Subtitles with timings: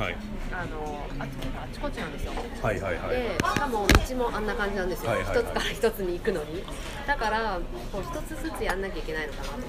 [0.00, 0.16] はい。
[0.50, 2.32] あのああちこちなんですよ。
[2.32, 3.10] はいはいはい。
[3.10, 5.44] でしかも道もあんな感じなんですよ、はいはいはい。
[5.44, 6.64] 一つから一つに行くのに。
[7.06, 7.60] だから
[7.92, 9.68] こう一つずつやんなきゃいけないのかなと思っ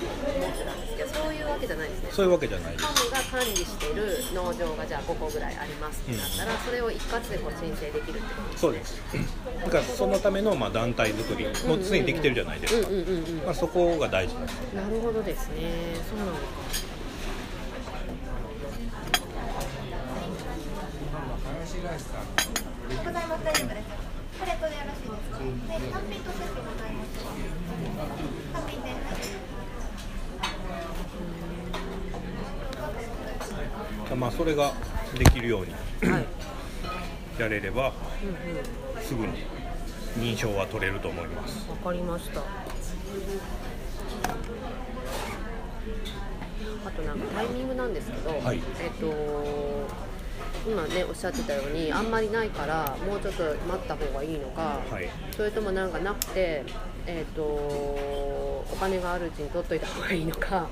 [0.56, 2.10] てたんですけどそういうわけじゃないですね。
[2.12, 2.86] そういうわけじゃないです。
[2.86, 6.02] ファムが管理している農場がじゃあ5個ぐらいあります。
[6.02, 9.02] ってなったら、それを一括でこう申請できるってことそうです。
[9.66, 16.00] だからそのためのまあ団体作りもうすでにできてるじゃないですか、うんうんうんうんまあ、そこが大事ですなるほどですね。
[16.08, 16.38] そうなのか
[21.72, 23.88] ございます大丈夫です
[24.40, 25.46] プレートでよろしいですかで
[25.92, 27.10] 単品とセットございます
[28.52, 28.90] 単品で
[34.12, 34.74] すまあそれが
[35.18, 35.74] できるように
[36.12, 36.26] はい。
[37.40, 39.46] やれればうんうんすぐに
[40.18, 41.70] 認証は取れると思います。
[41.70, 42.42] わかりました。
[42.42, 42.44] あ
[46.92, 48.62] となんかタイミングなんですけど、はい。
[48.82, 49.06] えっ、と
[50.68, 55.10] 今ねおっしゃってたようにあんまりないからもうちょっと待った方がいいのか、はい。
[55.36, 56.64] それともなんかなくて
[57.08, 60.68] えっ、とお金があるうちに取っといた方がいいのか、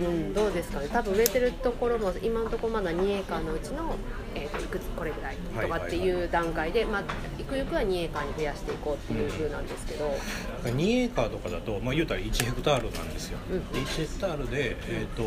[0.00, 0.06] うん。
[0.06, 0.88] うん、どうですかね。
[0.88, 3.94] 多分植えてるところも今のところまだ2エーカーのうちの、
[4.34, 7.02] えー、といくつこれぐらいとかっていう段階で、まあ、
[7.35, 10.10] ゆくゆくは2エーカーに増やしていこうっていう風なんですけど、
[10.64, 13.72] 2エーカーとかだと、まあ、言うたら1ヘクタールなんですよ、うん。
[13.72, 15.22] で1ヘクタールで、えーと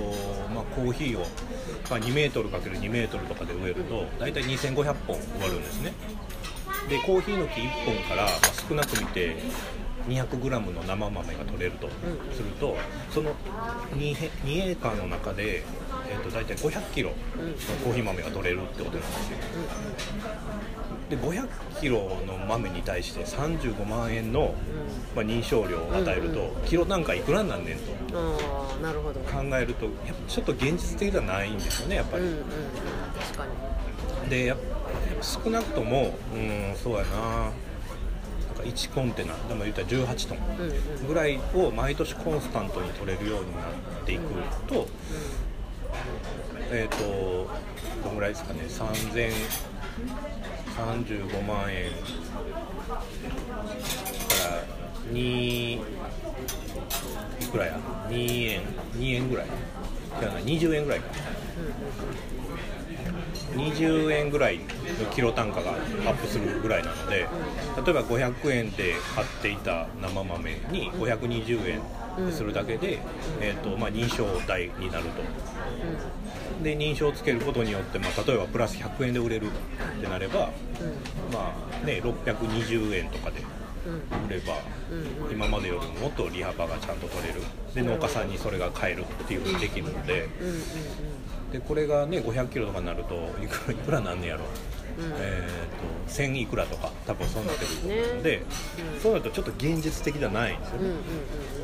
[0.53, 1.22] まあ、コーヒーを、
[1.90, 5.94] まあ、2メートルかける2メートルとかで植えると大体2500本植わるんですね。
[6.90, 8.34] でコーヒーの木1本から、まあ、
[8.67, 9.38] 少なく見て
[10.08, 11.90] 200g の生豆が取れるとん。
[12.34, 12.75] すると
[13.12, 13.31] その
[13.95, 15.64] 2, ヘ2エーカーの中で、
[16.09, 17.12] えー、と大体 500kg の
[17.84, 19.38] コーヒー豆が取れるってことなんですよ
[21.10, 21.48] で500
[21.82, 24.54] キロの豆に対して35万円の、
[25.16, 28.38] まあ、認証料を与えると、キロなんかいくらになんねんとあ
[28.80, 29.20] あなるほど。
[29.22, 32.46] 考えるとやっぱちょっと現実的じゃないんですよねやっぱり、うんうんうん。
[33.20, 33.46] 確か
[34.24, 34.30] に。
[34.30, 37.10] でやっぱ少なくともうんそうやな。
[37.20, 37.52] なん
[38.56, 41.08] か1コンテナでも言ったら18トンうんうん。
[41.08, 43.62] ぐらいを毎年コンスタントに取れるようにな
[44.02, 44.22] っていく
[44.68, 44.88] と、
[46.72, 47.50] えっ、と
[48.03, 48.59] どのぐらいですかね
[50.79, 51.91] 35万円。
[51.91, 51.97] か
[54.45, 54.63] ら
[55.12, 55.79] 2い
[57.51, 57.79] くらや
[58.09, 58.62] ？2円。
[58.95, 59.47] 2円ぐらい。
[60.19, 61.07] じゃあ20円ぐらいか。
[63.56, 67.28] 20円ぐらいのキロ単価がアップするぐらいなので例え
[67.94, 73.00] ば500円で買っていた生豆に520円するだけで、
[73.40, 80.52] えーとまあ、認証代になるとで認証をつけることによって、まあ、例えばプラス100円で売れるってなれば、
[81.31, 83.42] まあね、620円とかで
[84.28, 84.56] 売れば、
[85.31, 87.42] 今までよりももっと利幅がちゃんと取れる
[87.74, 90.28] で農家さんにそれが買えるっていうふうにできるので。
[91.52, 94.46] でこれがね500キロとかになるといくらいくらなんねやろ、
[95.20, 98.44] えー、と1000いくらとか多分そうなってくるので
[99.02, 101.59] そうなるとちょっと現実的じゃないんですよね、うんうんうん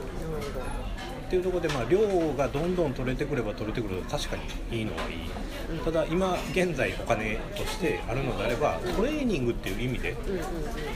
[1.25, 1.99] っていうところで、まあ、量
[2.33, 4.35] がどんどん取れてくれば取れてくると確か
[4.71, 10.15] にいいのはいい、ただ今現在お金としてあるのであればトレーニングっていう意味で、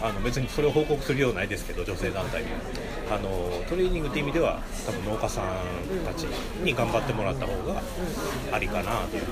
[0.01, 2.47] あの別にそれを報告するようないですけど女性団体に
[3.11, 3.29] あの
[3.67, 5.45] トレーニングっていう意味では多分農家さん
[6.05, 6.23] たち
[6.63, 7.81] に頑張ってもらった方が
[8.51, 9.23] ありかなという、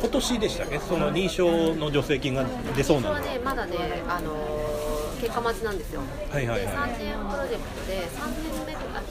[0.00, 0.78] 今年でしたっけ？
[0.78, 3.20] その認証の助成金が出そうなのは。
[3.44, 3.76] まだね
[4.08, 4.87] あのー
[5.20, 6.00] 結果待ちなんですよ。
[6.30, 6.66] はいはいはい。
[6.66, 9.02] で3年プロジェクトで3年目あ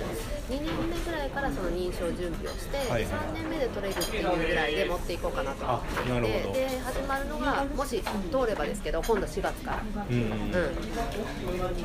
[0.49, 3.05] 2年目ぐらいからその認証準備をして、はいはい。
[3.05, 5.65] 3年目で取れるっていうぐらいで持っていこうかなと。
[5.65, 8.01] 思ってで始まるのがもし
[8.31, 10.05] 通ればですけど今度4月から。
[10.09, 10.51] うんうんうん。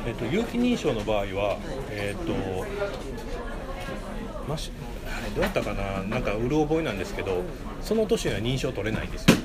[0.05, 1.57] えっと、有機認証の場合は、
[1.89, 2.33] えっと、
[4.47, 4.71] まし
[5.35, 7.43] どうやったかな、なんかうる覚えなんですけど、
[7.81, 9.35] その年には認証取れないんですよ。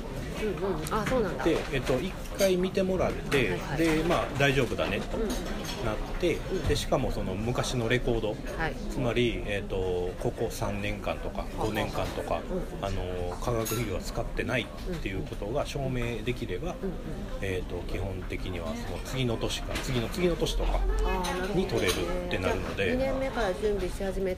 [0.41, 0.93] うんうん。
[0.93, 1.43] あそうなんだ。
[1.43, 3.77] で、えっと、1回見てもらって、はいはい。
[3.77, 5.27] で、まあ、大丈夫だねとうん。
[5.85, 8.35] なって、でしかもその昔のレコード、は
[8.67, 8.73] い。
[8.89, 12.41] つまり、えっと、ここ3年間とか5年間とか、
[12.81, 16.75] あの化学肥料は使ってないっていうことが証明できれば、
[17.41, 20.79] えっと、基本的にはその次の年か次の次の年とか
[21.55, 21.93] に取れる
[22.27, 22.93] ってなるので。
[22.93, 24.35] 2年目から準備し始め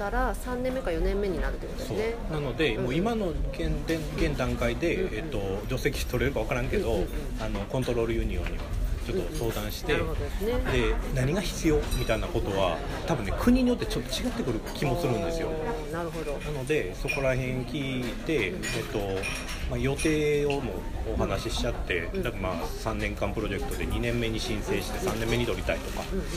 [0.00, 2.14] たら3年目か4年目になるってことですね。
[2.32, 7.04] なので、もう今の現現現段階で、えっと、除籍取れるか分からんけど、
[7.38, 8.64] あのコントロールユニオンには
[9.06, 10.52] ちょっと相談して、なるほどですね。
[10.72, 12.76] で何が必要みたいなことは
[13.06, 15.48] 多分ね国によってちょっと違ってくる気もするんですよ。
[15.92, 16.32] なるほど。
[16.38, 18.54] なのでそこら辺聞いて、えっ
[18.92, 18.98] と
[19.70, 20.74] まあ、予定をも
[21.12, 22.22] お話ししちゃって、うん。
[22.22, 26.04] だからまあ3年間プロジェクトで2年目に申請して3年目に取りたいとか。
[26.12, 26.30] うんうんうん。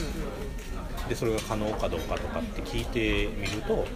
[1.08, 3.86] でそれが可能かどうかとかって聞いてみると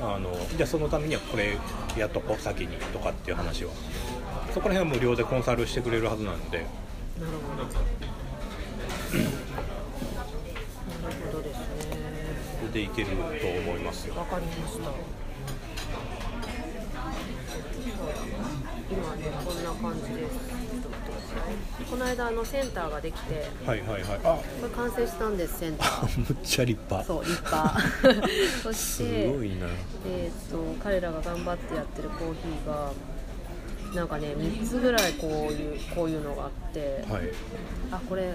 [0.00, 1.56] あのじゃあそのためにはこれ
[1.96, 3.70] やっとこう先にとかっていう話は。
[4.52, 6.66] そこら辺は無料でコンサルしてくれるはずなので
[7.20, 7.64] なるほど。
[7.64, 7.70] な
[11.10, 11.64] るほどですね。
[12.60, 13.28] それでいけると思
[13.76, 14.90] いますよわかりました。
[18.90, 20.38] 今ねこんな感じです。
[21.90, 24.20] この間あのセンターができてはいはいはい。
[24.24, 24.36] あ。
[24.60, 26.18] これ完成したんですセンター。
[26.20, 27.04] むっちゃ立派。
[27.06, 27.80] そう立派。
[28.62, 29.66] そしすてごいな。
[30.06, 32.92] えー、と彼らが頑張ってやってるコーヒーが
[33.94, 37.22] なんかね3つぐらいこういうこういうのがあって、はい。
[37.92, 38.34] あこれ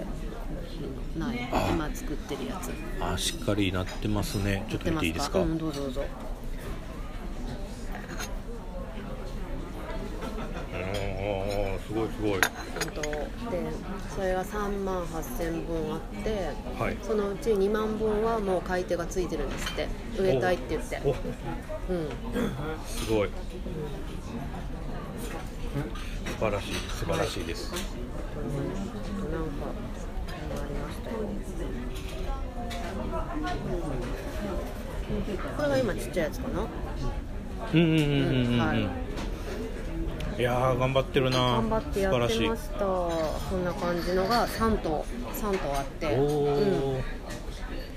[1.18, 1.48] ない。
[1.52, 1.68] あ。
[1.70, 2.70] 今作ってるやつ。
[3.02, 4.64] あしっかりなってますね。
[4.70, 5.40] ちょっと見ていいですか？
[5.40, 6.04] うんどうぞどうぞ
[10.72, 12.34] おーすごいすごい。
[12.34, 13.26] うんとで
[14.14, 16.96] それが3万8000分あってはい。
[17.02, 19.88] そのうち2万分はもう買い手がついてるんですって。
[20.18, 21.00] 植えたいって言って。
[21.04, 21.16] おうん。
[22.86, 23.30] すごい。
[26.26, 27.84] 素晴らしい素晴らしいです、あとね
[29.04, 29.66] ちょっとなんか
[30.56, 31.16] ありましたよ。
[35.56, 36.66] これが今ちっちゃいやつかな？
[37.72, 38.04] うんうんうんう
[38.48, 38.54] ん。
[38.54, 38.78] うん、はい
[40.40, 41.38] いやー頑張ってるな。
[41.38, 45.04] 頑張ってやってまししたこんな感じのが3頭
[45.34, 47.02] 3頭あってうん。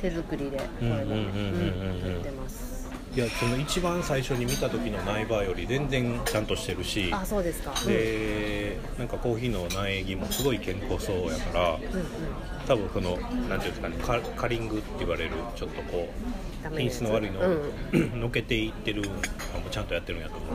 [0.01, 1.16] 手作りでこれもうんうんうんうん。
[1.16, 2.74] うんうんやってます。
[3.16, 7.74] いやその一番最初に見た時の苗場より全然ちゃんとしてるしあそうですか。
[7.88, 12.00] でなんかコーヒーの苗木もすごい健康そうやからうんうん。
[12.00, 12.06] うん
[12.66, 13.18] 多分その
[13.50, 16.07] なんていうんですかねカカリングって言われるちょっとこ
[16.72, 17.44] う品質の悪いのを、
[17.92, 18.19] うん。
[18.22, 19.19] のけていってるのも
[19.69, 20.50] ちゃんとやってるんやと思う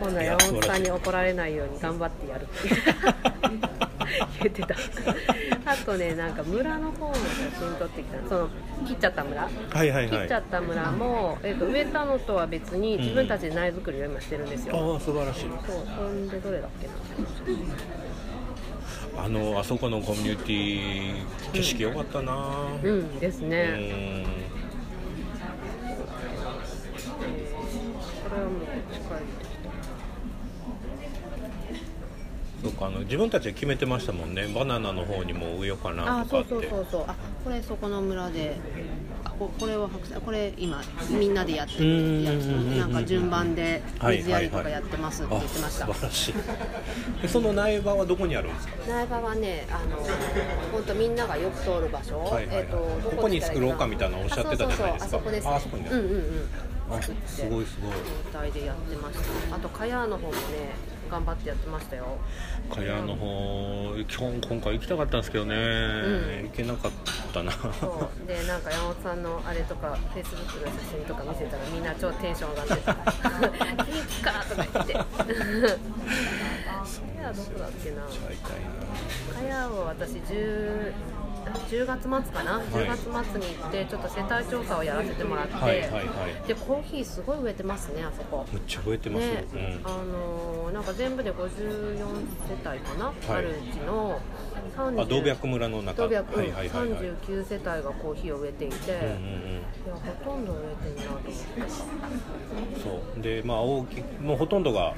[0.00, 2.52] 今度は山本さんに怒られないように頑張ってやるって
[4.42, 4.74] 言ってた。
[5.66, 7.20] あとねなんか村の方の写
[7.58, 8.48] 真撮ってきたその
[8.86, 9.42] 切っちゃった村。
[9.42, 10.10] はいはいはい。
[10.10, 15.40] 切っちゃった村も、えっと植えたのとは別に自分たちで苗作りを今してるんですよ、ああ素晴らしい。
[15.42, 15.50] そう
[15.96, 16.92] そんでどれだっけな。
[19.16, 22.66] あのあそこのコミュニティ景色良かったな。
[22.82, 23.70] うんですうね、ん。
[24.24, 24.30] こ
[28.34, 28.63] れはもう
[32.62, 34.46] そうかあの自分たちで決めてましたもんね。
[34.46, 36.48] バナナの方にも植えようかなとかって。
[36.48, 37.14] そうそうそうあ
[37.44, 38.56] これそこの村で
[39.22, 40.80] あここれは白菜これ今
[41.10, 46.34] みんなでやってるやつなんか順番で水やりとかやってますってあ言ってました、素晴らしい。
[47.20, 48.74] でその苗場はどこにあるんですか？
[48.88, 49.98] 苗場はねあの
[50.72, 52.56] 本当みんながよく通る場所、はいはいはい。
[52.56, 55.04] えっ、とどここに作ろうかみたいなのおっしゃってたじゃないですか。
[55.04, 55.90] あそこです、ね、ああそこにね。
[55.90, 56.48] うんうんうん。
[56.58, 57.90] あ作ってすごいすごい。
[57.92, 62.18] 状態でやってましたあと茅の方もね頑張ってやってましたよ。
[62.70, 66.44] 茅の方今日今回行きたかったんですけどね、ん。
[66.44, 66.92] 行けなかっ
[67.32, 67.52] たな。
[67.52, 68.26] そう。
[68.26, 72.92] でなんか山本さんのあれとかフェイスブックの写真とか見せたらみんな超テンション上がってた
[73.84, 74.92] 「いつか!」とか言って。
[74.94, 75.00] 茅
[77.24, 78.02] はどこだっけな。
[78.02, 79.54] 会いたいな。
[79.56, 80.92] 茅は私10
[81.44, 86.00] 10月末かな、10月末に行ってちょっと世帯調査をやらせてもらって、はいはいは
[86.44, 86.48] い。
[86.48, 88.46] でコーヒーすごい植えてますねあそこ。
[88.52, 89.60] むっちゃ増えてます、ね、うん。
[89.84, 93.14] あのーなんか全部で54世帯かな、はい。
[93.28, 94.20] あるうちの。
[94.76, 96.02] 30あ動脈村の中。
[96.02, 97.00] 動脈、はいはいはいはい。
[97.00, 99.12] 39世帯がコーヒーを植えていて、うんうんうん。
[99.14, 99.18] い
[99.86, 99.94] や
[100.24, 100.58] ほとんど植
[100.88, 101.32] えてんなと思って。
[102.82, 103.22] そう。
[103.22, 104.94] でまあ大きもうほとんどが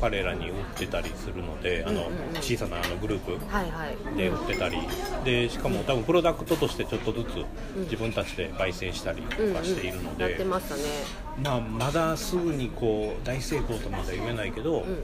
[0.00, 3.38] 彼らに売ってたりするのであの、小さなあのグループ
[4.16, 4.78] で売ってたり。
[5.24, 7.44] でしかも多分プロダクトとしてちょっとずつ
[7.76, 7.82] うん。
[7.82, 10.82] 自分たちで焙煎したりとかしているのやで、ってましたね。
[11.42, 14.96] まあ、まだすぐにこう大成功とまでは言えないけど、うんうん。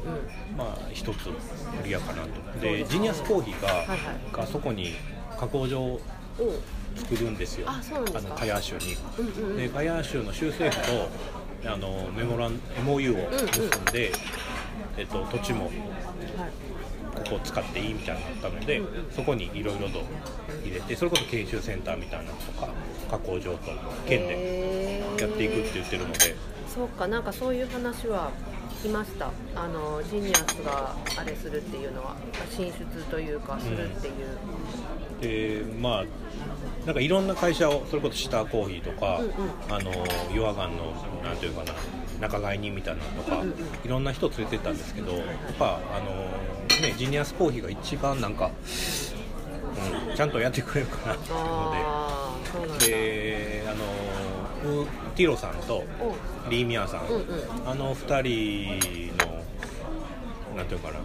[0.57, 1.33] まあ一つク
[1.85, 2.61] リアかなと。
[2.61, 3.99] でジニアスコーヒーが、はいはい。
[4.33, 4.95] がそこに
[5.39, 6.01] 加工場を
[6.97, 7.69] 作るんですよ。
[7.69, 7.81] あ
[8.21, 8.97] のカヤー州に。
[9.19, 9.57] うんうんうん。
[9.57, 11.09] でガヤー州の州政府と
[11.67, 14.13] あのメモラン MOU を結んで、
[14.97, 15.75] えっと、土地もはい
[17.15, 18.83] ここを使っていいみたいになったので、
[19.15, 20.03] そこにいろいろと
[20.65, 22.69] 入れてそれこそ研修センターみたいなのとか
[23.09, 23.59] 加工場と
[24.09, 26.35] 県でやっていくって言ってるので、
[26.67, 28.33] そうかなんかそういう話は
[28.81, 29.31] 聞きました。
[29.55, 32.17] あのジニアスがあれするっていうのは
[32.51, 36.05] 進出というかするっていう、でまあ
[36.85, 39.33] なんかいろんな会社をそれこそシターコーヒーとか、うんうん。
[39.71, 39.93] あの
[40.35, 40.91] ヨアガンの
[41.23, 41.73] なんていうかな
[42.21, 43.55] 仲買人みたいなのとか、うんうん。
[43.85, 45.23] いろんな人連れてったんですけどやっ
[45.59, 46.07] ぱあの
[46.81, 48.51] ねジニアスコーヒーが一番なんか、
[50.09, 51.31] うん、ちゃんとやってくれるかなって。
[51.31, 57.25] いうのでであのウティロさんとおリーミヤさん、うんうん。
[57.67, 59.43] あの2人の
[60.57, 61.01] なんていうかな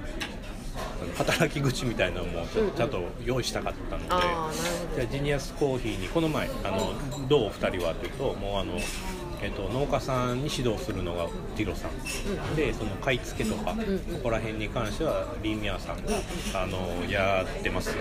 [1.17, 4.53] 働き口みたいなのもちゃんと用意したかったので、ああなるほ
[4.95, 6.93] じゃあジニアスコーヒーにこの前あの
[7.27, 8.73] どうお二人はというともうあの、
[9.41, 12.55] えっと農家さんに指導するのがティロさん、うん。
[12.55, 16.11] でその買い付けとか、んうんここら辺に関してはリーミヤさんが、
[16.53, 17.95] あのやってますよ。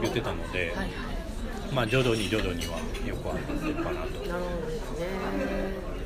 [0.00, 0.90] 言ってたので、はいはい。
[1.72, 4.28] まあ徐々に徐々にはよくはなってるかなと。
[4.28, 5.06] なるほどですね。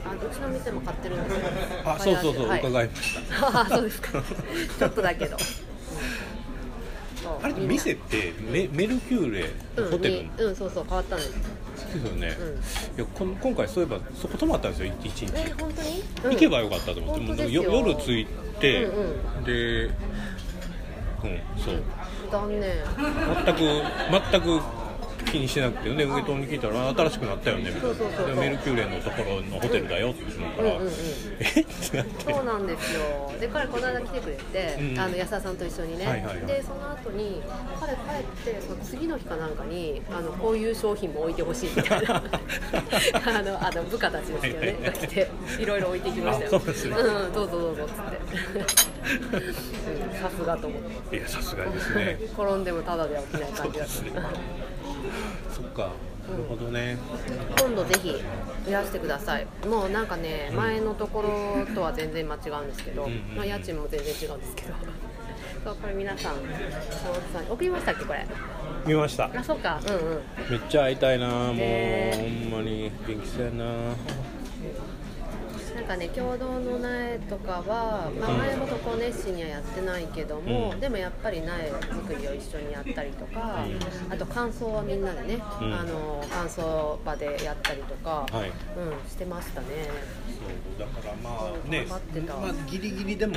[0.03, 1.41] あうちの店も買ってるんですよ
[1.85, 3.67] あそうそうそう、はい伺いました。
[3.77, 4.23] そうですか。
[4.79, 5.37] ちょっとだけど、
[7.43, 11.33] あれ店ってメメルキューレうんホテルにうんそうそう変わったんです
[11.87, 12.55] ですよね、うん。
[12.57, 12.59] い
[12.99, 16.31] やこの今回そういえばそこ泊まったんですよ一日、え本当に、うん。
[16.33, 17.63] 行けばよかったと思って、もう本当ですよ。
[17.63, 18.27] よ夜着い
[18.61, 19.45] て、うんうん。
[19.45, 19.93] でうん
[21.57, 21.83] そう。
[22.31, 22.71] 残念。
[23.45, 23.61] 全く
[24.31, 24.80] 全く
[25.31, 27.95] 気にしてなくてで上戸に聞いたら新しくなったよねみたいな。
[27.97, 30.93] そうそうそうメルキューレのところのホテルだよって言うから、うんうんうん。
[31.41, 31.61] え？
[31.61, 32.33] ってなって。
[32.33, 33.33] そうなんですよ。
[33.41, 36.47] で彼この間来てくれて、うんあの安田さんと一緒にね、はいはいはい。
[36.47, 37.43] でその後に
[37.79, 37.99] 彼帰
[38.51, 42.17] ってその次の日かなんかにあのこういう商品も置いてほしいみたいな。
[42.21, 44.83] あのあの部下たちですよね、はいはいはい。
[44.85, 46.59] が来ていろいろ置いてきましたよ。
[46.59, 46.65] ね。
[46.67, 48.59] うんどうぞどうぞっつって。
[49.37, 51.17] うんさすがと思って。
[51.17, 52.19] いやさすがですね。
[52.37, 53.99] 転んでもただでは起きないそ感じだった。
[54.01, 54.70] うですね
[55.81, 55.91] か。
[56.31, 56.97] なるほどね、
[57.59, 58.15] 今度ぜひ
[58.67, 59.47] 増やしてください。
[59.67, 64.75] もうなんかね、前のところとは全然間違うんですけど、うんうんまあ、家賃も全然違うんですけど。
[65.65, 66.35] そうこれ皆さん
[67.35, 68.25] さん送りましたっけこれ？
[68.87, 69.29] 見ました。
[69.35, 69.79] あそうか。
[69.87, 70.21] うんうん。
[70.51, 72.13] めっちゃ会いたいなもう、ね
[72.51, 72.91] ほんまに。
[73.07, 73.65] 元気そうやな
[75.91, 80.81] かね共同の苗とかは、まあ、前ほどこう熱心にはやってないけども、うん。
[80.81, 83.65] でもやっぱり苗作りを一緒にやったりとか、
[84.09, 85.75] あと乾燥はみんなでね、うん。
[85.75, 88.51] あの乾燥場でやったりとか、はい。
[88.51, 89.67] うん、してましたね。
[90.39, 93.35] そうだからまあねまあ、ギリギリでも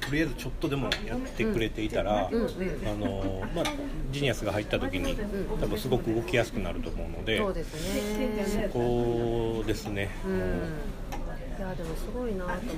[0.00, 2.42] とりあえずちょっとでもやってくれていたら、うん。
[2.42, 2.48] うん。
[2.86, 3.64] あのまあ、
[4.12, 5.16] ジニアスが入った時に
[5.60, 8.68] 多分すごく動きやすくなると思うので、そうですね。
[8.68, 11.25] そこですね、うん
[11.58, 12.76] いやでもすごいなと思って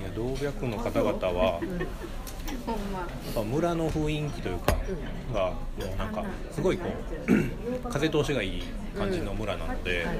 [0.00, 4.74] いや同白の方々は、やっぱ村の雰囲気というか、
[5.32, 5.56] がも
[5.94, 6.88] うなんかすごいこ
[7.28, 8.62] う 風通しがいい
[8.98, 10.12] 感じの村なので、な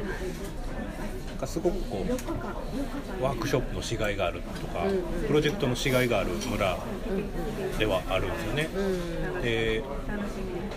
[1.34, 4.84] んかすごくこうワークショップのしがいがあるとか、
[5.26, 6.78] プロジェクトのしがいがある村
[7.78, 8.68] ではあるんですよね。
[9.42, 9.82] で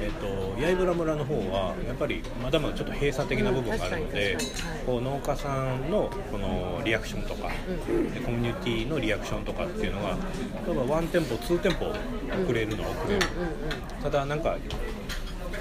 [0.01, 4.37] えー、と八重村村の方はやっぱりまだまだちょっと閉鎖的な部分があるので
[4.85, 7.49] こう農家さんのこのリアクションとか、
[8.13, 10.17] でコミュニティのリアクションとかっていうのが
[10.67, 11.93] 例えばワンテンポツーテンポ
[12.43, 13.27] 遅れるのは遅れる、
[14.01, 14.57] ただなんか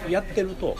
[0.08, 0.76] やってると、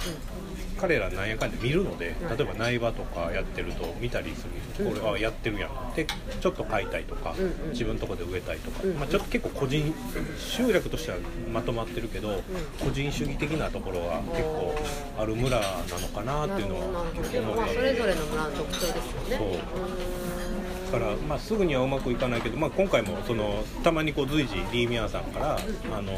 [0.81, 4.47] 彼らなんやかんや見るので例えば苗場とかやってると見たりす
[4.78, 5.95] るこれはやってるやん。
[5.95, 6.07] で
[6.40, 7.35] ちょっと買いたいとか、
[7.71, 9.95] 自分のとこで植えたいとか、うんまあ、ちょっと結構個人
[10.38, 11.19] 集落としては
[11.52, 12.43] まとまってるけど、
[12.81, 14.75] 個人主義的なところが結構
[15.19, 15.66] ある村な
[16.00, 18.95] のかなっていうのは結構思うそれぞれの村の特徴ですよ
[19.28, 25.59] ねそうだから、まあ、すぐにはうまくいかないけど、まあ、今回もそのたまにこう随時リーミヤさんから
[25.97, 26.12] あの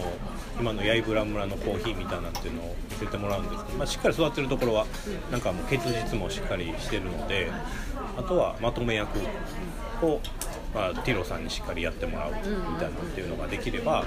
[0.60, 4.86] 今の八重ブラ村のコーヒーみたいなっていうのを着せてもらうんですけど、まあ、しっかり育ってるところは
[5.30, 7.50] なんかもう結実もしっかりしてるので
[8.16, 9.18] あとはまとめ役
[10.02, 10.20] を、
[10.74, 14.04] まあ、ティロさんにしっかりやってもらうみたいなっていうのができれば、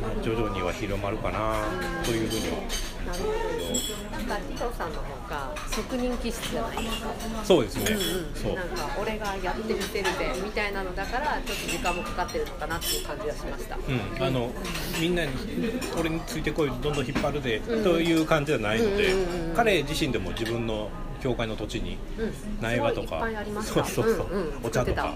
[0.00, 1.56] まあ、徐々には広まるかな
[2.04, 2.62] というふうには
[3.08, 7.08] なるほどなんかティロさんの方が職人気質じゃないですか
[7.44, 14.50] そうですね、なんか俺がやってみてるでみたいなのだからちょっと時間もかかってるのかなっていう感じがしました、うん、あの
[15.00, 15.30] みんなに
[15.98, 19.14] 俺についてこいどんどん引っ張るで、という感じじゃないので、
[19.56, 22.32] 彼自身でも自分の教会の土地にうん。
[22.60, 23.28] 苗場とか。
[23.62, 24.26] そうそうそう。
[24.62, 25.14] お茶とか。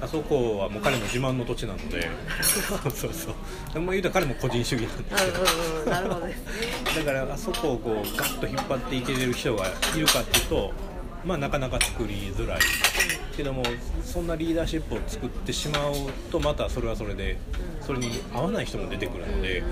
[0.00, 2.08] あそこはもう彼の自慢の土地なので。
[2.42, 3.34] そうそうそう。
[3.72, 10.72] でも言うたら彼も個人主義なんですけどだからあそこをこうガッと引っ張っていけれる人がいるかっていうと
[11.24, 12.60] まあなかなか作りづらい
[13.36, 13.62] けども
[14.04, 15.92] そんなリーダーシップを作ってしまう
[16.30, 17.38] とまたそれはそれで
[17.80, 19.62] それに合わない人も出てくるので、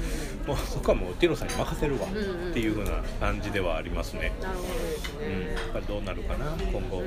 [0.46, 4.32] もうそこはもうティロさんに任せるわっていう風な感じではありますね、
[5.20, 5.52] うん、ね。
[5.52, 7.02] やっぱりどうなるかな今後、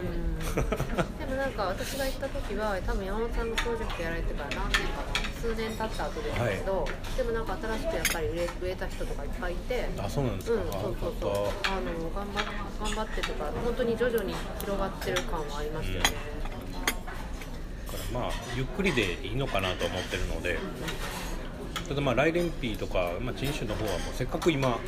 [1.20, 11.32] でもなんか私が行った時は多分山本さんのプロジェクトやられてから何年かな数年経った後ですけど、でもなんか新しくやっぱり植え植えた人とかいっぱいいてあそうなんですうん、か、そうそうそう。
[11.32, 12.46] あの頑張っ
[12.80, 16.02] 頑張ってとか本当に徐々に広がってる感はありますよね、
[17.88, 20.60] ただからまあゆっくりでいいのかなと思ってるので
[21.90, 24.80] ただまあライレンピーとか、まあ、陳種の方はもうせっかく今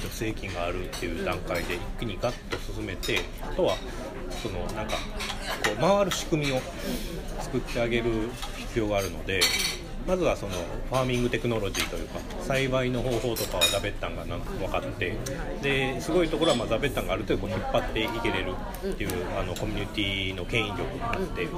[0.00, 3.76] 助成金があるっていう段階で一気にガッと進めてあとは
[4.42, 4.96] そのなんか
[5.64, 6.60] こう回る仕組みを
[7.40, 8.10] 作ってあげる
[8.78, 9.40] 必要があるので
[10.06, 15.16] まずはそのファーミングテクノロジーというか栽培の方法とかはザベッタンがな分かって
[15.60, 18.54] ですごいところはまザベッタンがある程度こう引っ張っていけれる
[18.88, 21.48] っていうあのコミュニティの権威力があって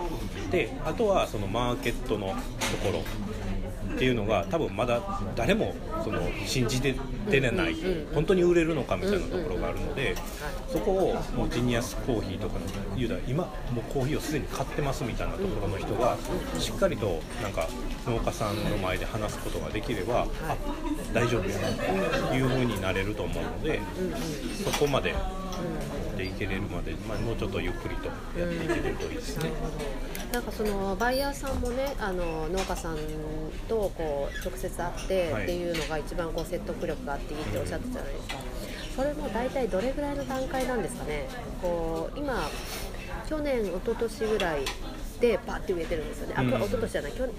[0.50, 2.34] であとはそのマーケットのと
[2.82, 3.04] ころ
[4.00, 4.99] っていうのが多分まだ
[5.37, 6.95] 誰もその信じて
[7.28, 7.76] 出れない
[8.14, 10.16] 本当に売れるのかみたいなところがあるので
[10.73, 12.61] そこをもうジニアスコーヒーとかの
[12.97, 16.16] 言うたら今もうコーヒーをすでに買ってますみたいなところの人が
[16.59, 17.69] しっかりとなんか
[18.07, 20.57] 農家さんの前で話すことができればあ
[21.12, 21.69] 大丈夫やな
[22.28, 23.83] という風になれると思うので
[24.64, 25.14] そこまで
[26.16, 28.07] でいけれるまで、まあ、もうちょっとゆっくりと
[28.38, 29.50] やっていけれるといいですね。
[30.32, 32.96] なんかそのバイヤーさんもねあの農家さん
[33.68, 35.42] とこう直接会ってはい。
[35.42, 38.34] っていうのが一番こう説得力があっていいっておっしゃってたじゃないですか、
[38.96, 41.26] それも大体どれぐらいの段階なんですかね。
[41.60, 42.49] こう今
[43.28, 44.64] 去年一昨年ぐらい
[45.20, 46.34] でパッて植えてるんですよね。
[46.37, 46.50] あ、うん。
[46.50, 47.12] これ一昨年じゃない。
[47.12, 47.34] 去年。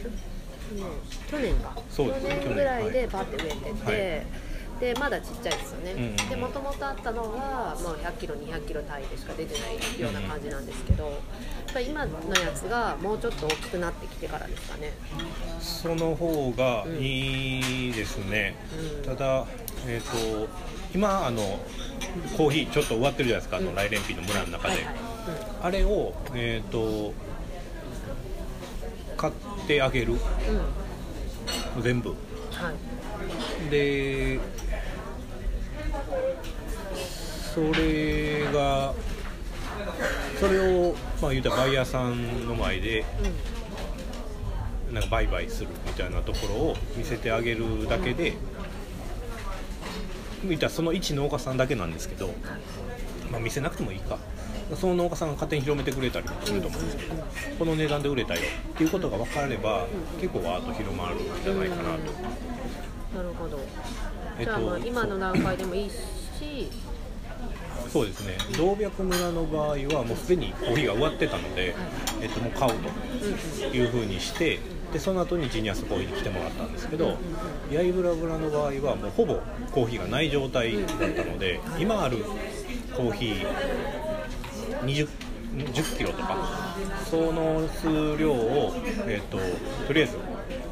[1.30, 1.76] 去年か。
[1.76, 1.82] ね。
[1.90, 2.56] 去年。
[2.56, 4.51] ぐらいでパッて植えてて、はい
[4.82, 11.14] でまだちっちゃいですよね、うんうんでもともとあったのはもう100キロ200キロ単位でしか出てないような感じなんですけど、やっ
[11.74, 14.94] ぱり今のやつがもうちょっと大きくなってきてからですかね。
[15.60, 18.56] その方がいいですね、
[18.98, 19.04] うん。
[19.04, 19.46] ただ、
[19.86, 20.50] えー、と
[20.96, 21.60] 今あの
[22.38, 24.86] コーヒーちょっと終わってるじゃないですか、あのライレンピーの村の中で、
[25.62, 27.14] あれを、えー、と
[29.18, 29.34] 買っ
[29.68, 30.14] てあげる。
[30.14, 30.20] うん
[31.76, 31.84] うん。
[31.84, 32.10] 全部。
[32.10, 32.16] は
[32.72, 33.70] い。
[33.70, 34.40] で
[37.54, 38.94] それが
[40.40, 43.06] それをまあ言うたらバイヤーさんの前で
[44.92, 48.34] なんか売買するみたいなところを見せてあげるだけで、
[50.44, 52.34] 見たらその一農家さんだけなんですけど、
[53.32, 54.18] まあ、見せなくてもいいか
[54.76, 57.24] その農家さんが勝手に広めてくれたりもすると思うんですけど、
[57.60, 58.42] この値段で売れたよ
[58.74, 59.88] っていうことが分かれば、
[60.20, 62.12] 結構わーっと広まるんじゃないかなと。
[63.16, 63.60] なるほど。
[64.40, 66.70] えっとじゃあまあ今の段階でもいいし、
[67.90, 68.38] そうですね。
[68.58, 71.76] 動脈村の場合はもうすでにコーヒーが終わってたので、
[72.22, 74.60] えっと、もう買うというふうにして
[74.94, 77.18] でその後にジニアスコーヒーに来てもらったんですけど
[77.70, 79.40] 八重浦村の場合はもうほぼ
[79.72, 82.18] コーヒーがない状態だったので今ある
[82.96, 83.48] コーヒー
[84.82, 85.08] 20
[85.52, 86.76] 10キロとか
[87.10, 88.74] その数量を、
[89.06, 89.38] えっと
[89.86, 90.18] とりあえず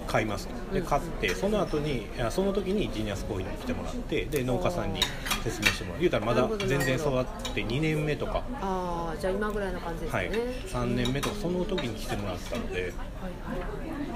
[0.10, 0.74] 買いますと。
[0.74, 5.02] で買ってその後にその時にジニアスコーヒーに来てもらってで農家さんに
[5.43, 6.00] 説明してもらう。
[6.00, 8.43] 言うたらまだ全然育って2年目とか。
[8.60, 10.26] ああじゃあ今ぐらいの感じですはい。
[10.26, 12.91] よね、、3年目とかその時に来てもらったので、はいはい、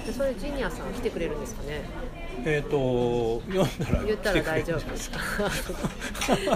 [0.06, 1.82] でそれジニアさん来てくれるんですかね。
[2.46, 5.20] えっ、と読んだら言ったら大丈夫ですか？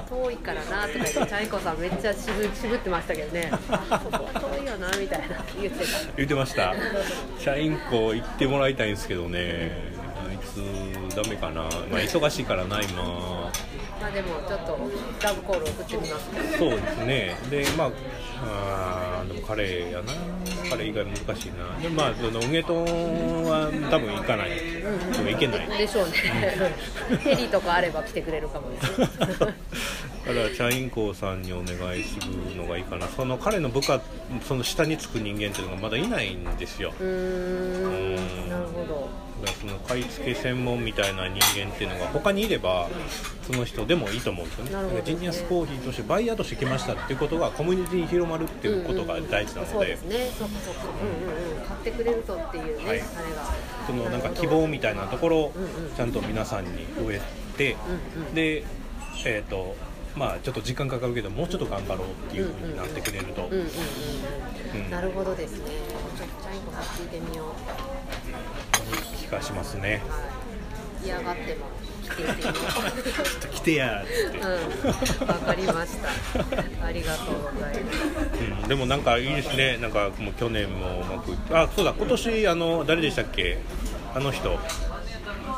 [0.09, 3.51] 遠いからなとか言ってチャイコさんめっちゃ渋渋ってましたけどね。
[3.69, 5.91] 遠いよなみたいな言ってた。
[6.17, 6.73] 言ってました。
[7.39, 9.95] 社員校行ってもらいたいんですけどね。
[10.29, 13.51] あいつダメかな、まあ、忙しいからな今
[13.99, 14.77] まあでもちょっと
[15.23, 17.35] ラブコール送ってみますそうですね。
[17.49, 17.91] でまあ
[18.39, 20.13] あーでも彼やな。
[20.69, 21.81] 彼以外難しいな。
[21.81, 24.83] でまあそのウゲトンは多分行かない、で
[25.23, 25.67] も行けない。
[25.77, 26.13] でしょうね。
[27.21, 28.91] ヘリとかあれば来てくれるかもです
[30.27, 33.07] から社員校さんにお願いするのがいいかな。
[33.07, 34.01] その彼の部下
[34.45, 36.93] その下につく人間っていうのがまだいないんですよ。
[36.99, 38.49] うーん。
[38.49, 39.27] なるほど。
[39.45, 42.89] だその買い付け専門みたいな人間っていうのが他にいれば
[43.43, 44.71] その人でもいいと思うんですよね。
[44.71, 44.97] なるほど。
[44.97, 49.73] だからジニアスコーヒーとしてバイヤーとして来ましたっていうことがコミュニティに広まるっていうことが大事なので。
[49.73, 50.29] そうですね。
[50.37, 50.81] そうかそうか。
[50.83, 51.67] うんうんうん。
[51.67, 52.99] 買ってくれるとっていうね、はい。
[52.99, 53.07] あれが。
[53.85, 55.53] そのなんか希望みたいなところを
[55.95, 57.21] ちゃんと皆さんに植え
[57.57, 57.77] て
[58.17, 58.33] うんうん。
[58.33, 58.63] で
[59.25, 59.75] えっ、と
[60.17, 63.49] まあちょっと時間かかるけどもうちょっと頑張ろうっていう風になってくれると、
[64.89, 65.71] なるほどですね。
[66.17, 67.47] ちょっとチャイコさん聞いてみよう。
[69.17, 70.17] 気がしますねは
[71.03, 71.67] い嫌がっても
[72.03, 72.33] 来てみよ
[73.51, 74.37] う来てやーって、
[75.21, 75.27] うん。
[75.27, 76.85] わかりました。
[76.85, 77.97] ありがとうございます。
[78.61, 79.77] うん、でもなんかいいですね。
[79.77, 81.55] なんかもう去年もうまくいって。
[81.55, 83.59] あそうだ今年あの誰でしたっけ？
[84.15, 84.57] あの人。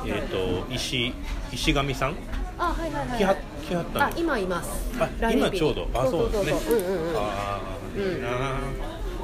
[0.06, 1.14] えっ、と石
[1.54, 2.16] 石上さん？
[2.58, 3.38] あはいはいはい
[3.70, 4.70] 来はったあの今います。
[5.00, 5.88] あ今ちょうど。
[5.94, 6.70] あそうですねそうそう。
[6.70, 7.18] そううんうんうん。
[7.18, 8.30] ああいいな。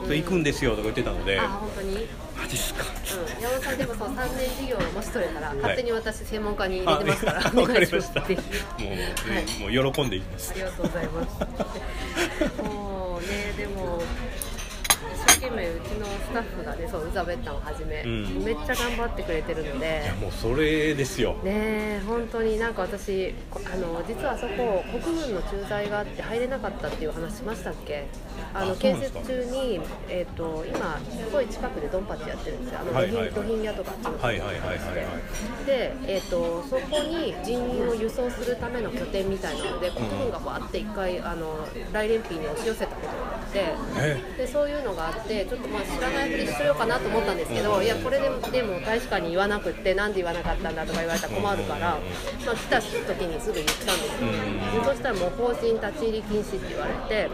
[0.03, 1.39] それ行くんですよとか言ってたので。
[1.39, 2.07] あ本当に？
[2.37, 2.83] マジっすか。
[2.83, 8.19] うん、山本さんでもそう3年授業がもし取れたら勝手に私専門家に入あれてますから、わいかりました。
[8.21, 8.35] もう、は
[9.71, 9.81] い。
[9.83, 10.51] もう喜んでいきます。
[10.51, 12.61] ありがとうございます。
[12.61, 14.03] もうね、でも。
[15.39, 18.43] 懸命うちのスタッフがね、そう、ウザベッタンをはじめ、うん。
[18.43, 20.13] めっちゃ頑張ってくれてるのいでや。
[20.15, 21.33] もうそれですよ。
[21.43, 28.05] ねえ本当になんか私こあの実はあそこ国軍の駐在があって入れなかったっていう話しましたっけ？
[28.53, 32.79] あの建設中に、えー、と今すごい近くでドンパチやってるんですよ。
[32.81, 33.33] あのはいはいはい。
[33.35, 34.77] ロヒンギャとかっていうのがはいはいはいはいは
[35.63, 35.65] い。
[35.65, 42.94] で、えー、とそこに人員を輸送するための拠点みたいなので国軍がバーって一回あの大連邦に押し寄せた
[43.55, 43.63] て
[43.97, 54.75] えでそういうのがあってちょっとまあ知らないふりしようかなと思ったんですけどいやこれででも大使館に言わなくってなんで言わなかったんだとか言われたら困るから、まあ、来た時にすぐ言ったんです。
[54.75, 57.29] よ、でそしたらもう法人立ち入り禁止って言われて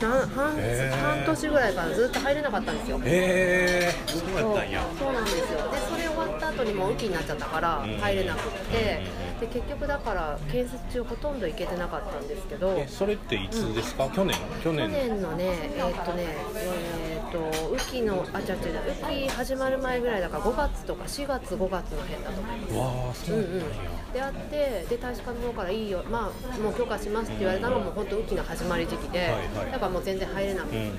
[0.00, 3.00] な半半年ぐらいからずっと入れなかったんですよ。
[3.04, 3.92] え。
[4.06, 4.54] ー、そう
[4.98, 5.70] そうなんですよ。
[5.72, 7.98] でそれ終わった後にもう雨季になっちゃったからうん。
[7.98, 9.02] 入れなくって
[9.40, 14.34] で結局だから建設中ほとんど行けてなかったんですけどえそれっていつですか、去年？
[14.62, 15.44] 去去年年のね
[15.76, 16.24] えーっとね
[16.56, 22.74] えーっと雨季のあ違う違う違う雨季始まる前ぐらいだから5月とか4月5月の辺だと思います。
[22.74, 23.68] わあそううんうんなん。
[23.68, 23.72] や、
[24.14, 29.72] であってで大使館の方からいいよまあもう許可しますって言われたのも本当雨季の始まり時期で、はいはい。
[29.72, 30.96] だからもう全然入れなくて、うん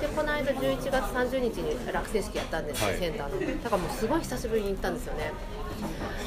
[0.00, 2.98] でこの間11月30日に落成式やったんですよ、はい。
[2.98, 3.62] センターの。
[3.62, 5.30] だからもうすごい久しぶりに行ったんですよね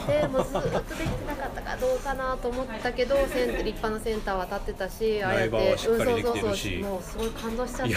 [0.08, 7.94] でもうずっとできてなかったからどうかなと思ったけどセン立派なセンターは立ってたしああやってうんそうそうそうもうすごい感動しちゃって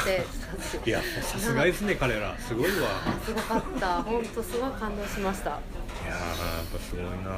[0.84, 2.36] いやさすがですね彼ら。
[2.38, 2.88] すごいわ。
[3.24, 4.02] すごかった。
[4.02, 5.50] 本当すごい感動しました。
[5.50, 7.36] いやーやっぱすごいな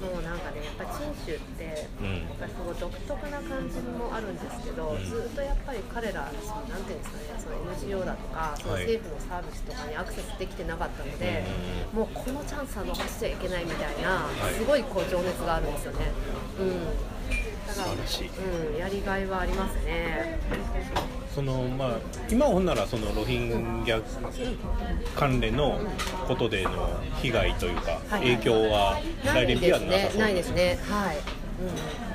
[0.00, 2.28] もうなんかね、やっぱ陳州って、うん。
[2.28, 5.04] やっぱりすごい独特な感じもあるんですけど、うん。
[5.04, 11.44] ずっとやっぱり彼ら、そのなんていうんですかね、その NGO だとか、そのはい政府のサービスとかにアクセスできてなかったので、
[11.92, 14.54] もうこのチャンスは逃しちゃいけないみたいな、い。
[14.54, 16.12] すごいこう情熱があるんですよね。
[16.60, 16.84] うん。
[17.66, 20.38] だからうん、やりがいはありますね。
[21.36, 21.98] そのまあ
[22.30, 24.02] 今ほんならそのロヒンギャ
[25.14, 25.78] 関連の
[26.26, 26.70] ことでの
[27.20, 30.78] 被害というかはい影響はない大連ですね、ピアノなさそうないですね。
[30.88, 31.16] はい。
[31.16, 32.06] うん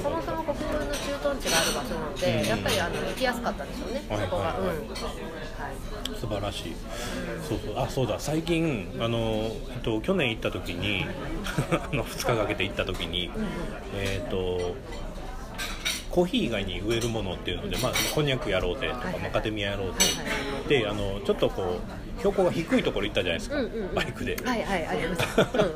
[0.00, 2.48] そもそも国軍の駐屯地がある場所なので、うん。
[2.48, 4.44] やっぱりあの行きやすかったんでしょうね、はいそこが。
[4.44, 4.88] はいはいうん。
[4.88, 4.98] はい
[6.20, 6.74] 素晴らしい、
[7.48, 7.78] そうそう。
[7.78, 8.16] あそうだ。
[8.18, 11.06] 最近あの、えっと、去年行った時に
[11.70, 13.30] あの2日かけて行った時に、
[13.94, 14.74] えっ、と
[16.10, 20.24] コーヒー以外に植えるものっていうので、まあ、こんにゃくやろうぜとか、マカデミアやろうぜ、は
[20.66, 23.56] いであのちょっとこう標高が低いところ行ったじゃないですか、
[23.94, 25.42] バイクで、はいはいありました。
[25.42, 25.74] うんうん。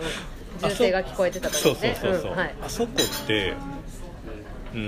[0.70, 1.96] 銃声が聞こえてたとこそうろね。
[2.00, 2.54] そうそうそう、んはい。
[2.62, 2.92] あそこ
[3.22, 3.54] って
[4.74, 4.78] うー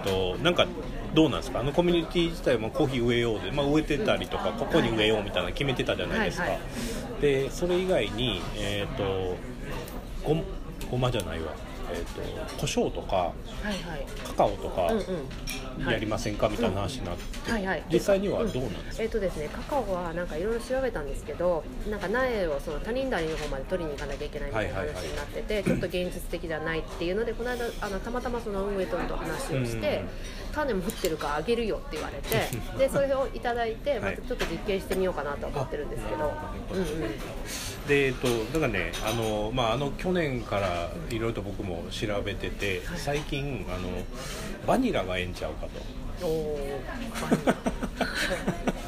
[0.00, 0.66] んとなんか
[1.14, 1.60] どうなんですか？
[1.60, 6.60] あのコミュニティ自体もコーヒー植えようで、まあ、植えてたりとかここに植えようみたいなの決めてたじゃないですか、はいはい
[7.20, 9.36] でそれ以外にえっ、と
[10.24, 10.36] ご
[10.90, 11.52] ごまじゃないわ
[11.92, 12.20] えっ、と
[12.58, 13.32] 胡椒とかは
[13.64, 14.06] いはい。
[14.24, 15.90] カカオとかうんうん。
[15.90, 17.84] やりませんかみたいな話になって、はいはい。
[17.92, 36.32] 実際にはどうなんですか、えっ、とですね、カカオはなんかいろいろ調べたんですけど、なんか苗をその他人谷の方まで取りに行かなきゃいけないみたいな話になってて、ちょっと現実的じゃないっていうので、この間あのたまたまその運営とと話をして、うん種持ってるからあげるよって言われて、 でそれをいただいて、まはいたちょっと実験してみようかなとは思ってるんですけど、
[36.72, 36.88] うんうん。
[37.88, 43.88] でえっとだからねあのまああの去年からいろいろと僕も調べてて最近あの
[44.66, 45.66] バニラがええんちゃうか
[46.20, 46.80] とおお。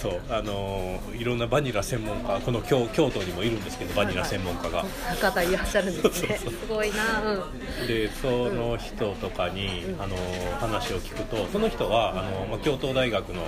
[0.00, 4.82] そうあのいろんなバニラ専門家この京京都にもいるんですけどバニラ専門家が。
[5.20, 6.38] 方いらっしゃるんですね。
[6.38, 7.20] すごいな。
[7.22, 7.86] うん。
[7.86, 10.16] でその人とかに、あの
[10.58, 13.42] 話を聞くとその人はあの、まあ、京都大学の、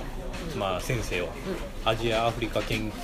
[0.59, 1.29] まあ、先生を、
[1.87, 2.95] アジアアフリカ研究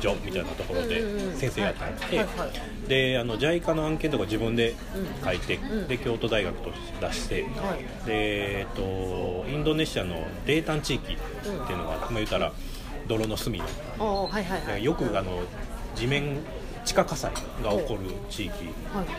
[0.00, 2.50] 所みたいなところで先生やってて、はいはいはい
[2.86, 4.76] であの JICA の案件とか自分で
[5.24, 12.52] 書いて、んで京都大学として出して、はいでえっとインドネシアのデータン地域っていうのが、まあ、言ったら
[13.06, 13.64] 泥の隅の
[13.98, 14.84] おおはいはいはい。
[14.84, 15.42] よくあの
[15.94, 16.38] 地面
[16.84, 17.32] 地下火災
[17.64, 18.52] が起こる地域。
[18.94, 19.12] なんで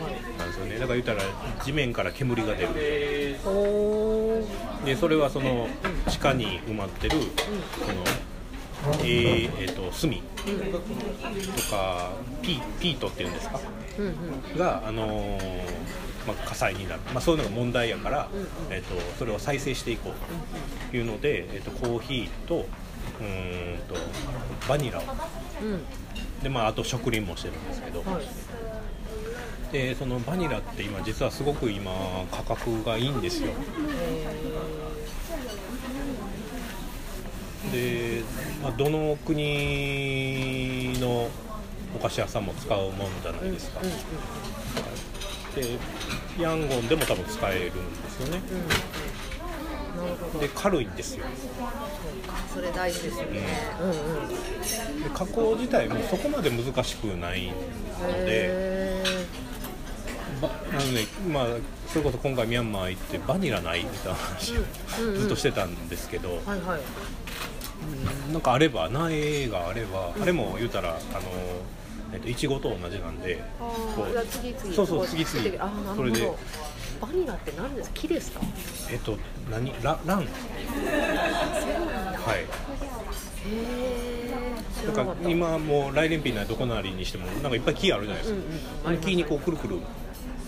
[0.54, 1.22] すよねだから言ったら
[1.62, 2.74] 地面から煙が出る。
[4.84, 5.68] でそれはその
[6.08, 7.16] 地下に埋まってる
[7.78, 8.04] その
[9.00, 13.60] えーえーと炭とかピピートっていうんですか？
[13.98, 14.58] うんうん。
[14.58, 15.72] が、あのー
[16.26, 18.28] まあ、火災になる、まあ、そういうのが問題やから、
[18.70, 20.12] えー、とそれを再生していこう
[20.90, 22.66] というので、えー、とコーヒーと
[23.20, 23.94] うーんと
[24.68, 25.02] バニラを。
[25.62, 25.84] うん。
[26.42, 28.24] で、まあ、あと植林もしてるんですけど、はい。
[29.72, 31.92] でそのバニラって今実はすごく今
[32.30, 33.52] 価格がいいんですよ。
[37.74, 38.22] え
[38.78, 41.28] どの国の
[41.94, 43.80] お菓子屋さんも使うもんじゃないですか、
[45.54, 45.78] で
[46.40, 48.40] ヤンゴンでも多分使えるんですよね。
[48.50, 49.07] うん
[50.40, 51.24] で軽いんですよ。
[52.54, 53.40] それ大事ですよね、
[53.80, 53.90] うん。
[53.90, 53.98] うん
[55.02, 57.54] で加工自体もそこまで難しくないの
[58.24, 59.02] でへ
[60.40, 61.46] ばあのねまあ
[61.88, 64.60] それこそ今回ミャンマー行ってバニラないみたいな話を
[65.16, 66.80] ずっとしてたんですけど、ーはいはい。
[68.32, 70.98] なんかあれば苗があれば、あれも言うたらあの
[72.12, 76.30] えっといちごと同じなんであこうそうそうこ次々それで
[77.00, 77.94] バニラって何ですか？
[77.96, 78.40] 木ですか？
[78.90, 79.16] えっと
[79.50, 79.72] 何？
[79.82, 80.18] ララン。
[80.18, 80.26] はい。
[82.38, 82.44] へ
[83.54, 84.28] え
[84.82, 88.40] 知だから今もう来年日などこなりにしてもなんかいっぱい木あるじゃないですか、
[88.88, 89.76] うんうん木にこうくるくる。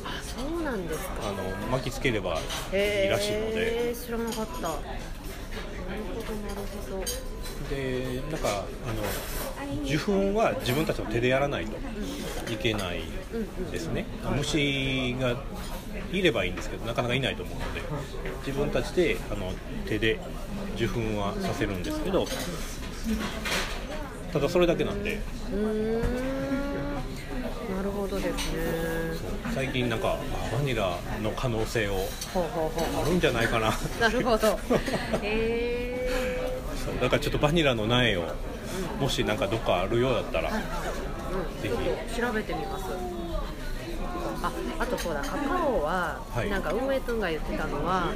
[0.04, 1.10] あそうなんですか。
[1.28, 2.40] あの巻きつければいい
[2.72, 3.90] へらしいので。
[3.90, 4.60] え知らなかった。
[4.62, 4.82] なる
[6.14, 6.54] ほどなる
[6.90, 7.04] ほど
[7.68, 13.02] でなんかあの受粉は自分たちの手でやらないといけない
[13.70, 15.36] ですね、虫が
[16.12, 17.82] いればいいんですけどなかなかいないと思うので
[18.46, 19.52] 自分たちであの
[19.86, 20.18] 手で
[20.76, 22.26] 受粉はさせるんですけど
[24.32, 25.20] ただそれだけなんで。
[25.52, 26.00] うーん。
[27.76, 28.60] なるほどですね。
[29.54, 30.18] 最近なんか
[30.52, 34.58] あバニラの可能性をあるんじゃないかななるほど。
[35.22, 36.29] へえ
[36.84, 38.24] そうだからちょっとバニラの苗を
[39.00, 40.60] もしなんかどっかあるようだったら、うん
[41.62, 41.70] ぜ
[42.14, 42.20] ひ。
[42.20, 42.84] 調べてみます。
[44.42, 46.50] ああとそうだカカオは、はい。
[46.50, 48.06] なんか運営くんが言ってたのは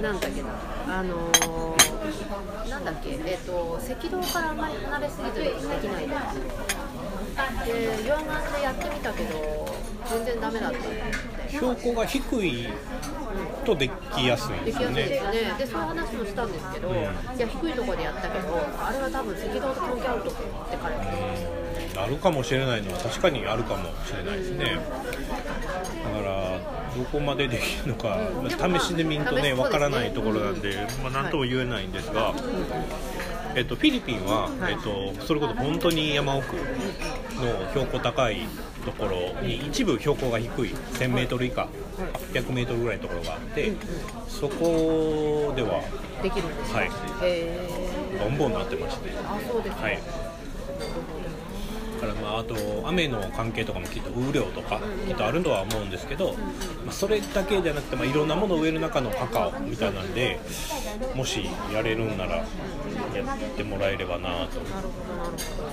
[0.00, 0.48] なんだっけな
[0.86, 6.14] あのーなんだっけえっ、と赤道からあんまり離れすぎずできないで
[7.98, 9.74] 溶岩でやってみたけど
[10.08, 11.48] 全然ダメだった。
[11.48, 12.68] 標高が低い
[13.64, 15.02] とできやすいんですよね。
[15.04, 16.94] でねでそういう話もしたんですけど、うん。
[16.96, 17.10] いや
[17.46, 22.04] 低いところでやったけどあれは多分赤道と関係あると思って彼は。
[22.04, 24.78] あるかもしれないのは確かにあるかもしれないですね。
[26.04, 26.58] だから
[26.96, 28.44] どこまでできるのか、うん。
[28.44, 32.34] まあ試しで見るとねわからないところなんで、うんまあ、何とも言えないんですが、
[33.54, 34.72] えっと、フィリピンは、はい。
[34.72, 36.62] えっと、それこそ本当に山奥の
[37.70, 38.46] 標高高い
[38.84, 41.68] ところに一部標高が低い 1000m 以下
[42.32, 43.72] 800m ぐらいのところがあって
[44.28, 45.82] そこでは
[46.22, 46.90] できるんですよ、はい。
[48.18, 49.10] ボンボンなってまして。
[49.24, 49.98] あそうですか、はい。
[52.00, 52.56] だからまああと
[52.88, 56.32] 雨の関係とかもきっと雨量とかきっとあるとは思うんですけど、
[56.84, 60.40] まあ、それだけじゃなくて、まあ、いろんなものを植える中のカカオみたいなんで
[61.14, 62.44] もしやれるんなら
[63.18, 65.64] やってもらえればなとなるほどなるほど。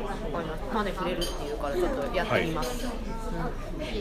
[0.00, 0.12] ま
[0.56, 3.98] すマネ触れるっていうからちょっとやってみます、うんはい。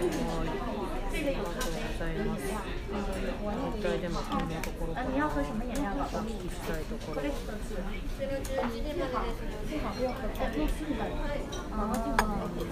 [0.00, 2.42] うございます。
[2.44, 4.24] 絶対でもと
[4.78, 7.24] ころからお聞きしたいところい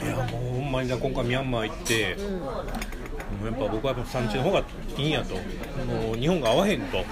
[0.07, 4.63] やもうほんまにな今回ミャンマー行ってうんもうやっぱ僕はやっぱ産地の方が
[4.97, 5.35] いいんやと。
[5.35, 6.99] もう日本が合わへんと。
[6.99, 7.03] い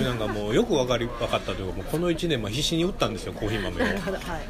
[0.00, 3.86] うなんかもうよく分かり分かったというかもうこの1年まあ必死に打ったんですよコーヒー豆を。
[3.86, 3.98] はい。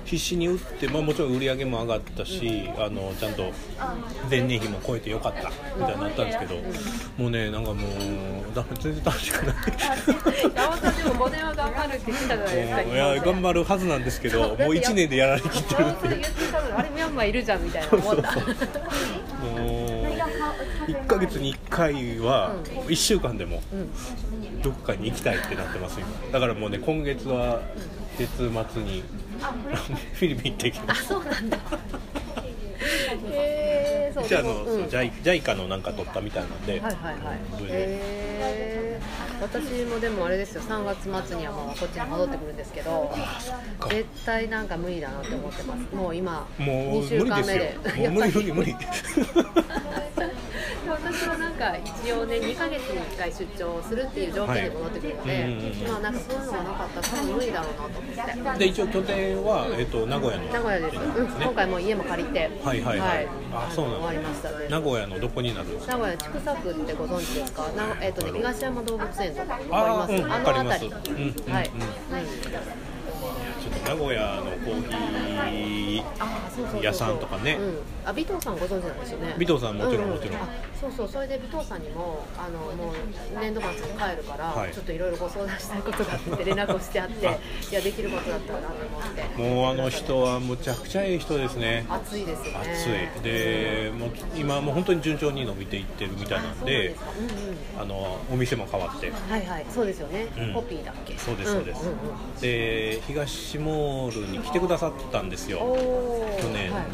[0.05, 3.51] 必死に打って、まあ、もちろん売り上げも上がったし、あのちゃんと
[4.31, 6.55] 前年比も超えてよかったみたいになったんですけど、
[7.19, 9.57] もうねなんかもうだ全然楽しくない。
[10.55, 16.25] 山本でも5年は頑張るって言ってたじゃないですかいや頑張るはずなんですけどもう1年でやられきってる山っていう。
[16.77, 20.15] あれミャンマーいるじゃんみたいな思ったそうもう
[20.91, 22.55] 1ヶ月に1回は
[22.87, 26.09] 1週間でもうんどっかに行きたいってなってます今。
[26.33, 27.61] だからもうね今月は
[28.19, 28.47] 月末
[28.83, 29.03] に
[30.15, 31.57] フィリピン行ってきまあすそうなんだ。
[31.57, 31.61] へ
[33.33, 33.52] え
[34.13, 34.89] そうじゃああの、うん。
[34.89, 37.41] ジャイジャイカのなんか取ったみたいなんで、はいはいはい。
[37.69, 39.43] へー。
[39.43, 40.63] 私もでもあれですよ。
[40.63, 43.13] 3月末にはもうこっちに戻ってくるんですけど
[43.81, 43.89] か。
[43.89, 45.95] 絶対なんか無理だなって思ってます。
[45.95, 48.77] もう今もう2無週間目理で無理無理無理
[50.89, 55.43] 私はなんか一応ね2ヶ月に1回出張するっていう条件で戻ってくるので、はい。
[55.43, 58.59] うんうんうんまあなんかそういうのがなかったら多分無理だろうなと思って。
[58.59, 60.45] で一応拠点は、えっと名古屋の。
[60.53, 62.51] 名古屋です、うん、今回もう家も借りて。
[62.65, 63.29] はいはいはい。
[63.53, 63.99] あそうなんだ。
[64.09, 64.69] 終わりましたね。
[64.69, 65.93] 名古屋のどこになるんですか？
[65.97, 67.63] 名古屋千種区ってご存知ですか？
[67.73, 70.85] なえっ、とね東山動物園とかあーうんあります、あのわかります。
[70.85, 71.53] 辺り、うんうんうん。
[71.55, 71.71] はい、
[73.85, 74.83] 名古屋のコー
[75.51, 77.59] ヒー屋さんとかね。
[77.61, 79.35] うん、あ尾藤さんご存知なんですよね。
[79.37, 80.37] 尾藤さんもちろんううもちろん。
[80.37, 80.49] あ
[80.81, 82.95] そうそうそれで尾藤さんにもあのもう
[83.41, 84.73] 年度末に帰るから、はい。
[84.73, 87.39] ちょっといろいろご相談したいことがあって連絡をしてあってあい。
[87.73, 89.43] やできることだったらなと思って。
[89.43, 91.85] もうあの人はむちゃくちゃいい人ですね。
[91.89, 93.09] 暑いですよね。
[93.15, 93.23] 暑い。
[93.23, 97.83] でもう今もう本当に順調に伸びていってるみたいなんでかうんうん。
[97.83, 99.11] あのお店も変わって。
[99.11, 99.67] はいはい。
[99.71, 100.55] そうですよね、うん。
[100.55, 101.17] ポピーだっけ。
[101.19, 102.41] そうですそうです、んんうん。
[102.41, 105.77] で東モールに来てくださったんですよ。
[106.41, 106.73] 去年に。
[106.73, 106.87] はい。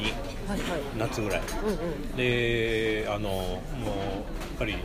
[0.50, 0.60] はい。
[0.60, 0.80] はい。
[0.96, 1.40] 夏ぐらい。
[1.40, 1.72] うんう
[2.14, 2.16] ん。
[2.16, 3.62] であのもうやっ
[4.58, 4.76] ぱり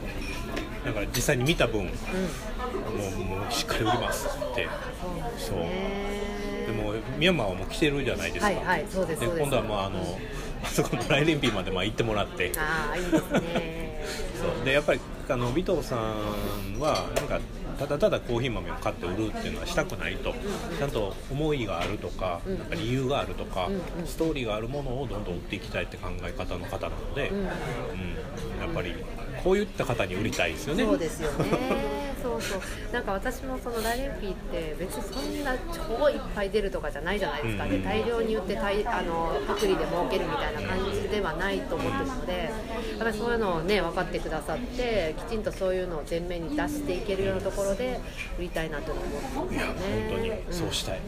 [0.86, 4.68] なんか実際に見た分もうんうもうしっかり売りますって。
[5.08, 5.32] そう。
[5.34, 5.60] ですそう。
[5.60, 6.14] ね
[6.68, 9.40] でもミャンマーはもう来てるじゃないですか、はいはいそうですです。
[9.40, 10.00] 今度はもうあの
[10.64, 12.52] あそこのライレンピーまでまあ行ってもらって。
[12.58, 14.06] ああいいですね。
[14.42, 14.66] そう。
[14.66, 17.40] でやっぱりあの尾藤さんはなんか
[17.78, 20.34] ただただコーヒー豆を買って売るっていうのはしたくないと。
[20.78, 22.60] ちゃんと思いがあるとかうん。
[22.60, 23.70] なんか理由があるとか
[24.06, 27.38] ストーリーがあるものをどんどん売っていきたいって考え方の方なので、うん。
[27.38, 27.48] うん、や
[28.70, 28.94] っぱり
[29.44, 30.86] こういった方に売りたいですよね。
[30.86, 32.62] そうですよね そうそう。
[32.94, 35.56] なんか私もそのラレンピーって別にそんな
[36.00, 37.70] 超いっぱい出るとかじゃないじゃないですか、うん。
[37.72, 42.50] で大量に売って大あの薄利で儲けるみたいな感じではないと思ってるのでや
[42.96, 48.00] っぱりそういうのをね分かってくださってきちんとそういうのを前面に出していけるようなところで
[48.40, 49.30] 売りたいなと思ってすね。
[49.36, 49.48] 本
[50.18, 51.00] 当にそうしたい、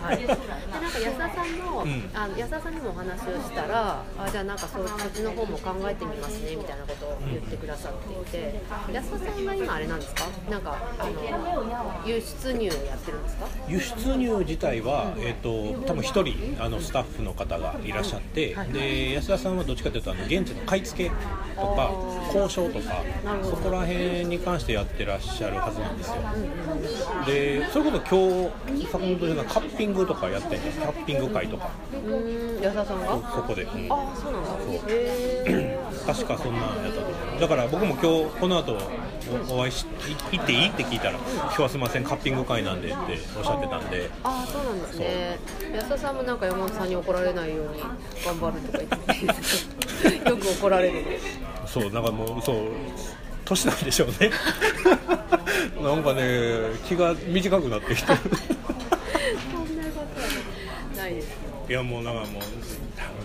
[0.00, 2.10] はい、はい、 でなんか安田さんの,、うん。
[2.14, 8.60] あの安田さんにもお話をしたらあじゃあなんかそそっちの方も考えてみますねみたいなことを言ってくださっていて、
[8.92, 10.24] 安田さんは今あれなんですか？
[10.50, 13.46] なんかあの輸出入をやってるんですか？
[13.68, 18.72] 輸出入自体は、えー、と多分一人あのスタッフの方がいらっしゃって、はい。
[18.72, 21.10] で安田さんはどっちかというとあの現地の買い付け
[21.54, 21.90] とか
[22.34, 23.02] 交渉とか
[23.42, 26.16] そこら辺に関してやってらっしゃるはずなんですよ。
[27.26, 31.70] でそれこそ今日坂本さんがカッピングとかやっててキャッピング会とか。
[31.92, 33.06] うーん安田さんが？
[33.34, 33.92] そこで、うん。
[33.92, 34.50] ああそうなんだ。
[34.88, 35.73] へえ
[36.06, 38.78] 確かそんなんやったと思うだから僕も今日この後
[39.50, 39.86] おお会いしい
[40.36, 42.96] 行っていいって聞いたら今日はすみませんカッピング会なんでって
[43.36, 44.10] おっしゃってたんで。
[44.22, 45.38] ああそうなんですね。
[45.74, 47.80] 安田さんもなんか山本さんに怒られないように
[48.24, 49.32] 頑張るとか言
[50.16, 50.28] って。
[50.30, 51.02] よく怒られる。
[51.66, 51.90] そう。
[51.90, 52.56] なんかもうそう
[53.44, 54.30] 年なんでしょうね。
[55.82, 56.22] なんかね
[56.86, 58.18] 気が短くなってきてる。
[59.52, 61.28] そんなことはないです。
[61.68, 62.42] いやもうなんかもう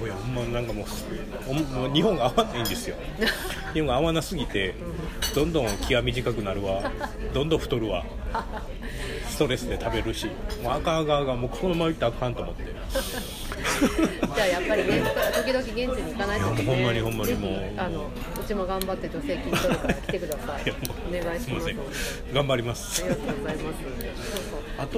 [0.06, 2.96] いやほんまなんかもう日本が合わないんですよ。
[3.74, 4.74] 日本が合わなすぎて
[5.36, 6.92] どんどん気が短くなるわ。
[7.34, 8.06] どんどん太るわ。
[9.28, 10.28] ストレスで食べるし。
[10.64, 12.64] もうあかんあかんあかんもうこのままいったらあかんと思って。
[14.36, 15.04] じゃあやっぱりね
[15.36, 16.50] 時々現地に行かないと。
[16.52, 17.74] ねほんまにほんまにもう。
[17.78, 18.10] あの
[18.42, 20.74] うちも頑張って女性筋トレから来てください。
[21.10, 22.24] お願いします。
[22.34, 23.04] 頑張ります。
[23.04, 23.84] ありがとうございます。
[23.84, 23.92] そう
[24.50, 24.98] そうあと